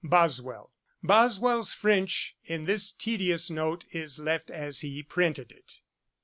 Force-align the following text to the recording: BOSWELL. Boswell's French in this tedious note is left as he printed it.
BOSWELL. 0.03 0.71
Boswell's 1.03 1.73
French 1.73 2.35
in 2.43 2.63
this 2.63 2.91
tedious 2.91 3.51
note 3.51 3.85
is 3.91 4.17
left 4.17 4.49
as 4.49 4.79
he 4.79 5.03
printed 5.03 5.51
it. 5.51 5.81